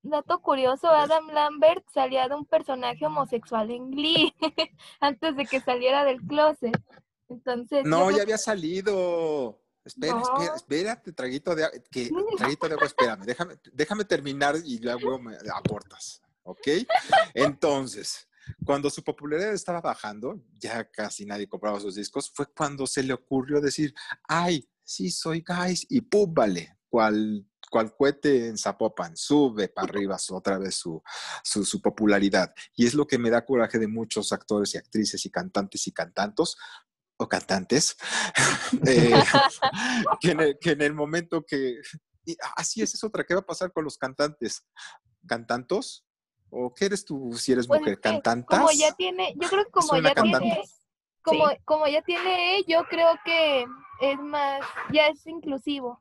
[0.00, 4.32] Dato curioso, Adam Lambert salía de un personaje homosexual en Glee
[5.00, 6.80] antes de que saliera del closet.
[7.28, 7.84] Entonces...
[7.84, 9.60] No, ya había salido.
[9.84, 15.18] Espera, espera, espérate, traguito de, que, traguito de agua, espérame, déjame, déjame terminar y luego
[15.18, 16.68] me aportas, ¿ok?
[17.34, 18.27] Entonces,
[18.64, 23.12] cuando su popularidad estaba bajando, ya casi nadie compraba sus discos, fue cuando se le
[23.12, 23.94] ocurrió decir,
[24.28, 30.16] ay, sí soy guys, y pum, vale, cual, cual cohete en Zapopan, sube para arriba
[30.30, 31.02] otra vez su,
[31.44, 32.54] su, popularidad.
[32.74, 35.92] Y es lo que me da coraje de muchos actores y actrices y cantantes y
[35.92, 36.56] cantantos,
[37.20, 37.96] o cantantes,
[38.86, 39.12] eh,
[40.60, 41.80] que, en el, momento que...
[42.56, 44.64] así es, es otra, ¿qué va a pasar con los cantantes?
[45.26, 46.07] ¿Cantantos?
[46.50, 48.00] ¿O qué eres tú si eres pues mujer?
[48.00, 48.58] ¿Cantantas?
[48.58, 50.62] Como ya tiene, yo creo que como ya tiene,
[51.22, 53.66] como, como ya tiene, yo creo que
[54.00, 56.00] es más, ya es inclusivo.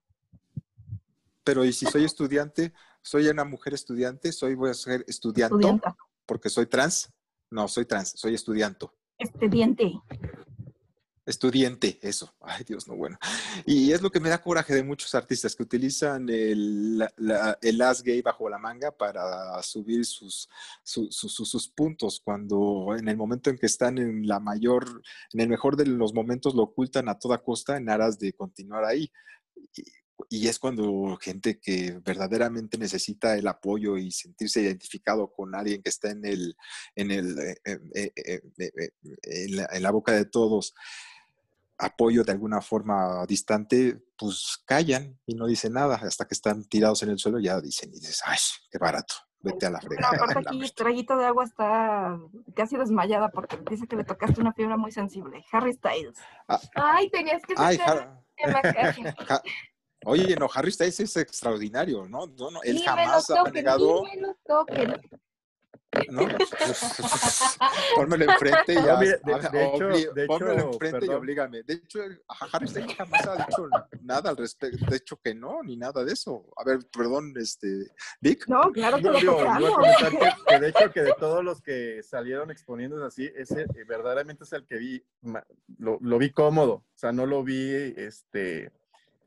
[1.44, 2.74] Pero ¿y si soy estudiante?
[3.02, 4.32] ¿Soy una mujer estudiante?
[4.32, 5.80] ¿Soy, voy a ser estudiante?
[6.26, 7.10] Porque soy trans.
[7.50, 8.88] No, soy trans, soy estudiante.
[9.18, 9.94] Estudiante.
[11.28, 12.34] Estudiante, eso.
[12.40, 13.20] Ay, Dios, no, bueno.
[13.66, 17.06] Y es lo que me da coraje de muchos artistas que utilizan el,
[17.62, 20.48] el as gay bajo la manga para subir sus,
[20.86, 25.02] sus, puntos, cuando en el momento en que están en la mayor,
[25.34, 28.86] en el mejor de los momentos lo ocultan a toda costa en aras de continuar
[28.86, 29.12] ahí.
[30.30, 35.90] Y, es cuando gente que verdaderamente necesita el apoyo y sentirse identificado con alguien que
[35.90, 36.56] está en el,
[36.96, 38.92] en el, eh, eh, eh,
[39.24, 40.74] en la boca de todos,
[41.78, 45.96] apoyo de alguna forma distante, pues callan y no dicen nada.
[45.96, 48.38] Hasta que están tirados en el suelo ya dicen y dices, ay,
[48.72, 50.18] qué barato, vete a la fregada.
[50.18, 52.18] No, aparte aquí, Trayito de Agua está
[52.56, 55.44] casi desmayada porque dice que le tocaste una fibra muy sensible.
[55.52, 56.18] Harry Styles.
[56.48, 57.80] Ah, ay, tenías que ay,
[60.06, 62.28] Oye, no, Harry Styles es extraordinario, ¿no?
[62.28, 64.04] no, no él jamás ha negado.
[66.10, 66.22] ¿No?
[67.96, 68.94] Pónmelo enfrente y ya.
[68.94, 69.50] No, de- de hecho-
[69.90, 71.64] obli- de hecho, pónmelo enfrente y oblígame.
[71.64, 72.00] De hecho,
[72.52, 73.70] Harry jamás ha dicho
[74.02, 74.86] nada al respecto.
[74.90, 76.46] De hecho, que no, ni nada de eso.
[76.58, 77.88] A ver, perdón, este,
[78.22, 78.48] Vic.
[78.48, 82.52] No, claro que No, lo que, que de hecho que de todos los que salieron
[82.52, 85.04] exponiéndose así, ese eh, verdaderamente es el que vi,
[85.80, 88.72] lo, lo vi cómodo, o sea, no lo vi este,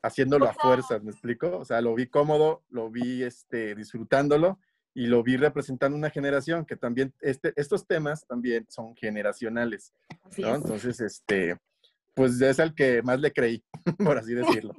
[0.03, 1.59] haciéndolo a fuerzas, ¿me explico?
[1.59, 4.59] O sea, lo vi cómodo, lo vi este, disfrutándolo
[4.95, 9.93] y lo vi representando una generación que también, este, estos temas también son generacionales,
[10.25, 10.51] Así ¿no?
[10.51, 10.57] es.
[10.57, 11.57] Entonces, este,
[12.15, 13.63] pues es el que más le creí,
[13.99, 14.75] por así decirlo.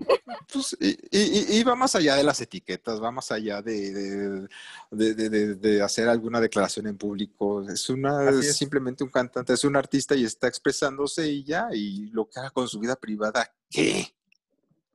[0.52, 4.47] Pues, y, y- y va más allá de las etiquetas, va más allá de, de,
[4.91, 7.63] de- de- de- de hacer alguna declaración en público.
[7.69, 8.58] Es una es.
[8.58, 12.50] simplemente un cantante, es un artista y está expresándose y ya, y lo que haga
[12.50, 14.08] con su vida privada, ¿qué?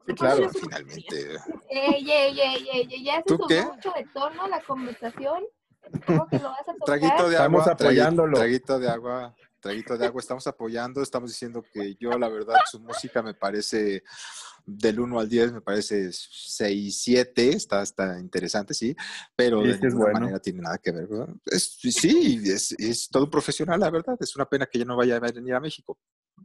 [0.06, 0.48] Sí, claro.
[0.50, 1.36] Finalmente.
[1.68, 3.62] Ey, ey, ey, ey, ey, ya se ¿Tú subió qué?
[3.64, 5.44] mucho de tono la conversación.
[6.06, 6.84] ¿Cómo que lo vas a tocar?
[6.86, 8.36] Traguito de Estamos agua, tragui- apoyándolo.
[8.36, 12.80] traguito de agua, traguito de agua, estamos apoyando, estamos diciendo que yo, la verdad, su
[12.80, 14.02] música me parece
[14.64, 18.94] del 1 al 10, me parece 6, 7, está, está interesante, sí,
[19.36, 20.20] pero Sí, de ninguna bueno.
[20.20, 21.28] manera tiene nada que ver, ¿verdad?
[21.46, 24.96] Es- sí, es, es todo un profesional, la verdad, es una pena que yo no
[24.96, 25.98] vaya a venir a México.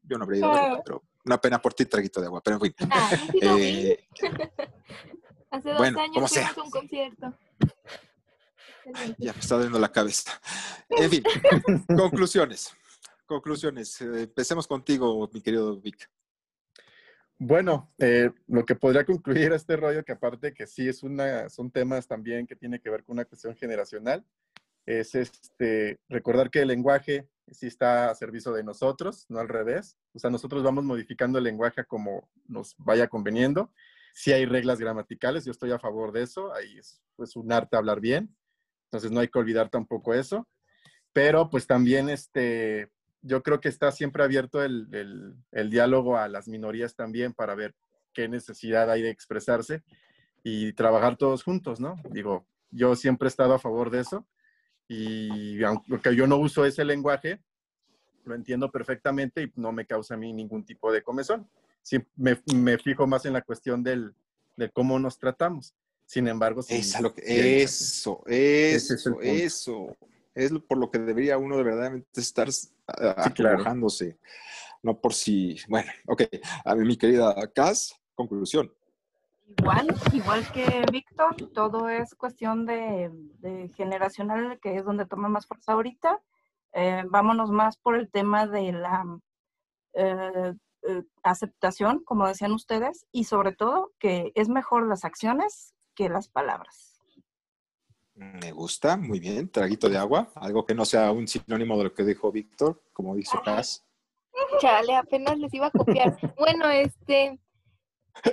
[0.03, 2.57] Yo no habría ido a verlo, pero una pena por ti, traguito de agua, pero
[2.57, 2.75] en fin.
[2.89, 3.11] Ah.
[3.41, 4.07] Eh,
[5.51, 6.53] Hace dos bueno, años como sea.
[6.63, 7.33] un concierto.
[9.19, 10.41] Ya me está doliendo la cabeza.
[10.89, 11.23] En fin,
[11.95, 12.73] conclusiones.
[13.27, 14.01] Conclusiones.
[14.01, 16.09] Eh, Empecemos contigo, mi querido Vic.
[17.37, 21.47] Bueno, eh, lo que podría concluir a este rollo, que aparte que sí es una,
[21.49, 24.25] son temas también que tiene que ver con una cuestión generacional,
[24.85, 29.97] es este, recordar que el lenguaje sí está a servicio de nosotros, no al revés.
[30.13, 33.71] O sea, nosotros vamos modificando el lenguaje como nos vaya conveniendo.
[34.13, 37.77] Sí hay reglas gramaticales, yo estoy a favor de eso, ahí es pues, un arte
[37.77, 38.35] hablar bien,
[38.85, 40.47] entonces no hay que olvidar tampoco eso.
[41.13, 42.89] Pero pues también este,
[43.21, 47.55] yo creo que está siempre abierto el, el- el diálogo a las minorías también para
[47.55, 47.75] ver
[48.13, 49.83] qué necesidad hay de expresarse
[50.43, 51.95] y trabajar todos juntos, ¿no?
[52.09, 54.25] Digo, yo siempre he estado a favor de eso
[54.93, 57.39] y aunque yo no uso ese lenguaje,
[58.25, 61.49] lo entiendo perfectamente y no me causa a mí ningún tipo de comezón.
[61.81, 64.13] Sí, me, me fijo más en la cuestión del,
[64.57, 65.73] de cómo nos tratamos.
[66.05, 69.97] Sin embargo, Esa lo que- eso, Ese es eso, eso.
[70.35, 72.49] Es por lo que debería uno de verdaderamente estar
[72.87, 73.63] ah, Sí, claro.
[74.83, 75.57] No por si.
[75.69, 76.23] Bueno, ok.
[76.65, 78.73] A mí, mi querida Cas, conclusión.
[79.57, 83.09] Igual, igual que Víctor, todo es cuestión de,
[83.39, 86.21] de generacional, que es donde toma más fuerza ahorita.
[86.73, 89.03] Eh, vámonos más por el tema de la
[89.93, 96.09] eh, eh, aceptación, como decían ustedes, y sobre todo que es mejor las acciones que
[96.09, 96.99] las palabras.
[98.15, 99.49] Me gusta, muy bien.
[99.49, 100.29] Traguito de agua.
[100.35, 103.83] Algo que no sea un sinónimo de lo que dijo Víctor, como dijo Cas.
[104.59, 106.17] Chale, apenas les iba a copiar.
[106.37, 107.39] Bueno, este,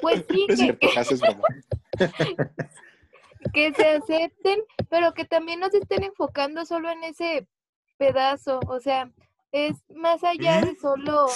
[0.01, 1.49] pues sí, Es que, cierto, broma.
[3.55, 4.61] que se acepten,
[4.91, 7.47] pero que también no se estén enfocando solo en ese
[7.97, 9.11] pedazo, o sea,
[9.51, 11.27] es más allá de solo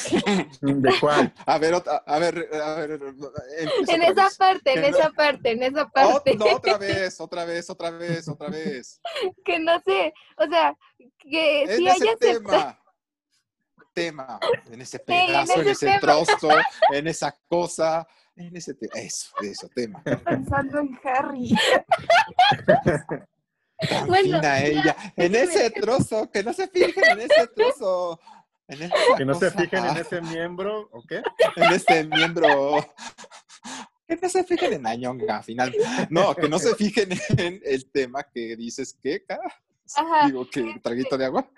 [0.60, 1.32] ¿De cuál?
[1.46, 3.00] A ver, otra- a ver, a ver.
[3.88, 4.36] en esa vez.
[4.36, 7.70] parte, en Que no- esa parte, en esa Oh, parte, no, otra vez, otra vez,
[7.70, 9.00] otra vez, otra vez.
[9.46, 10.76] que no sé, o sea,
[11.20, 12.78] que en si ese acepta- tema,
[13.94, 16.48] tema, en ese Sí, en pedazo, en ese ese trozo,
[16.92, 20.02] en esa cosa, en ese tema, eso, eso, tema.
[20.02, 21.54] Pensando en Harry.
[23.88, 28.20] Tan Bueno, fina ella, en ese trozo, que no se fijen en ese trozo.
[28.68, 31.22] En esa Que no se fijen en ese miembro, ¿o qué?
[31.56, 32.48] en ese miembro.
[34.06, 35.74] Que no se fijen en la ñonga, final.
[36.10, 39.52] No, que no se fijen en el tema que dices que, cara.
[39.94, 40.26] Ajá.
[40.26, 41.50] Digo, que traguito de agua.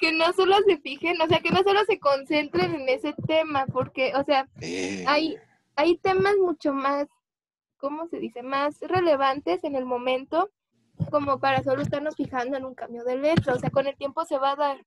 [0.00, 3.66] Que no solo se fijen, o sea, que no solo se concentren en ese tema,
[3.66, 5.36] porque, o sea, Eh, hay,
[5.76, 7.06] hay temas mucho más,
[7.78, 8.42] ¿cómo se dice?
[8.42, 10.50] Más relevantes en el momento,
[11.10, 14.24] como para solo estarnos fijando en un cambio de letra, o sea, con el tiempo
[14.24, 14.84] se va a dar.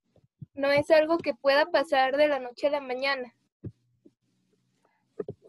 [0.53, 3.33] No es algo que pueda pasar de la noche a la mañana.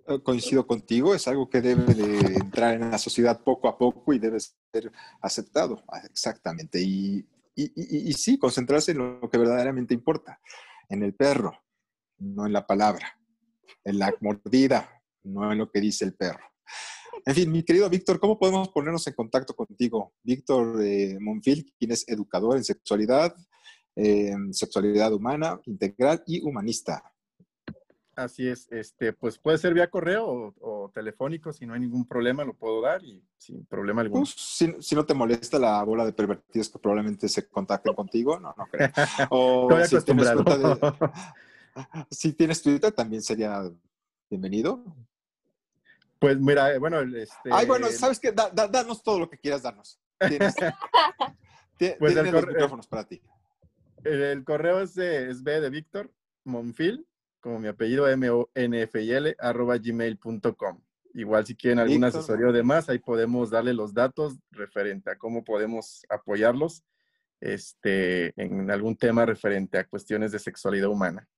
[0.07, 4.13] Eh, Coincido contigo, es algo que debe de entrar en la sociedad poco a poco
[4.13, 5.83] y debe ser aceptado.
[5.89, 6.81] Ah, Exactamente.
[6.81, 7.25] Y,
[7.55, 10.41] y, sí, concentrarse en lo que verdaderamente importa,
[10.89, 11.53] en el perro,
[12.19, 13.19] no en la palabra,
[13.85, 16.45] en la mordida, no en lo que dice el perro.
[17.25, 20.15] En fin, mi querido Víctor, ¿cómo podemos ponernos en contacto contigo?
[20.23, 23.35] Víctor eh, Monfil, quien es educador en sexualidad,
[23.95, 27.12] eh, sexualidad humana, integral y humanista.
[28.15, 32.07] Así es, este, pues puede ser vía correo o, o telefónico, si no hay ningún
[32.07, 34.21] problema lo puedo dar y sin problema alguno.
[34.25, 38.39] Pues, si, si no te molesta la bola de pervertidos que probablemente se contacten contigo,
[38.39, 38.91] no, no creo.
[39.31, 40.45] O Estoy si tienes, acostumbrado.
[40.45, 41.03] cuenta
[41.95, 43.63] de- si tienes Twitter, también sería
[44.29, 44.85] bienvenido.
[46.19, 48.31] Pues mira, eh, bueno, este, Ay, bueno, ¿sabes qué?
[48.31, 49.99] Da- da- danos todo lo que quieras darnos.
[50.29, 50.55] Tienes,
[51.79, 53.23] tie- Pues el tienes los corre- micrófonos para ti.
[54.05, 56.13] el, el correo es, de, es B de Víctor,
[56.45, 57.07] Monfil,
[57.43, 60.81] como mi apellido, M-O-N-F-I-L, arroba gmail.com.
[61.15, 65.19] Igual si quieren algún Víctor asesorio o demás, ahí podemos darle los datos referente a
[65.19, 66.85] cómo podemos apoyarlos
[67.41, 71.29] este, en algún tema referente a cuestiones de sexualidad humana.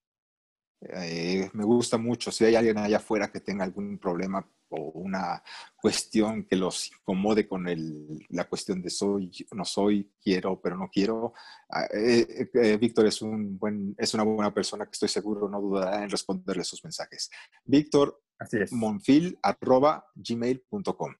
[0.80, 2.30] Eh, me gusta mucho.
[2.30, 5.42] Si hay alguien allá afuera que tenga algún problema o una
[5.76, 10.88] cuestión que los incomode con el- la cuestión de soy, no soy, quiero, pero no
[10.90, 11.32] quiero,
[11.70, 15.60] ah, eh, eh, Víctor es, un buen, es una buena persona que estoy seguro no
[15.60, 17.30] dudará en responderle sus mensajes.
[17.64, 18.20] Víctor
[18.72, 21.14] monfil arroba gmail.com.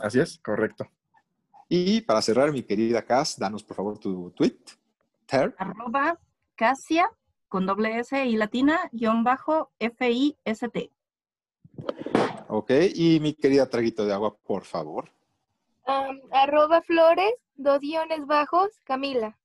[0.00, 0.88] Así es, correcto.
[1.68, 4.56] Y para cerrar, mi querida Cass, danos por favor tu tweet.
[5.26, 5.54] Ter.
[5.58, 6.18] Arroba
[6.54, 7.10] Casia
[7.48, 10.90] con doble S y latina, guion bajo F-I-S-T.
[12.48, 12.70] Ok.
[12.94, 15.10] Y mi querida Traguito de Agua, por favor.
[16.30, 19.38] Arroba flores, dos guiones bajos, Camila.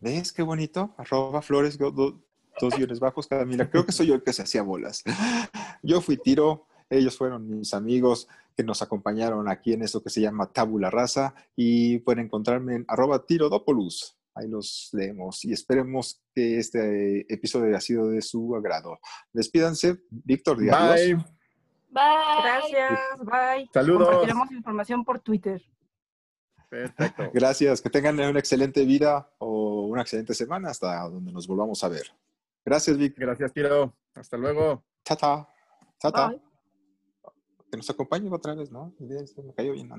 [0.00, 0.94] ¿Ves qué bonito?
[0.98, 2.20] Arroba flores, go- do-
[2.60, 3.68] dos guiones bajos, Camila.
[3.70, 5.02] Creo que soy yo el que se hacía bolas.
[5.82, 10.20] Yo fui tiro, ellos fueron mis amigos que nos acompañaron aquí en esto que se
[10.20, 14.16] llama Tabula Rasa y pueden encontrarme en arroba tirodopolus.
[14.34, 18.98] Ahí los leemos y esperemos que este episodio haya sido de su agrado.
[19.32, 20.94] Despídanse, Víctor, adiós.
[20.94, 21.14] Bye.
[21.90, 22.42] Bye.
[22.42, 23.68] Gracias, bye.
[23.72, 24.08] Saludos.
[24.08, 25.60] Compartiremos información por Twitter.
[26.68, 27.30] Perfecto.
[27.34, 31.88] Gracias, que tengan una excelente vida o una excelente semana hasta donde nos volvamos a
[31.88, 32.06] ver.
[32.64, 33.14] Gracias, Vic.
[33.18, 33.96] Gracias, Tiro.
[34.14, 34.84] Hasta luego.
[35.02, 35.48] Tata.
[35.98, 36.28] Tata.
[36.28, 36.40] Bye.
[37.70, 38.94] Que nos acompañe otra vez, ¿no?
[38.98, 39.90] Me cayó bien.